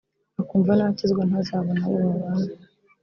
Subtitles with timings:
[0.41, 2.51] akumva nakizwa ntazabona abo babana